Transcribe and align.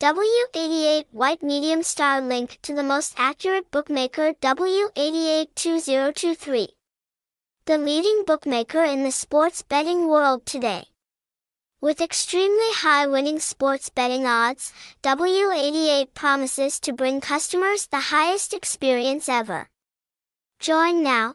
W88 0.00 1.04
White 1.12 1.42
Medium 1.42 1.82
style 1.82 2.22
Link 2.22 2.58
to 2.62 2.74
the 2.74 2.82
most 2.82 3.12
accurate 3.18 3.70
bookmaker 3.70 4.32
W882023. 4.32 6.68
The 7.66 7.76
leading 7.76 8.24
bookmaker 8.26 8.82
in 8.82 9.02
the 9.02 9.12
sports 9.12 9.60
betting 9.60 10.08
world 10.08 10.46
today. 10.46 10.84
With 11.82 12.00
extremely 12.00 12.72
high 12.76 13.06
winning 13.06 13.40
sports 13.40 13.90
betting 13.90 14.24
odds, 14.24 14.72
W88 15.02 16.14
promises 16.14 16.80
to 16.80 16.94
bring 16.94 17.20
customers 17.20 17.86
the 17.86 18.00
highest 18.00 18.54
experience 18.54 19.28
ever. 19.28 19.68
Join 20.60 21.02
now 21.02 21.34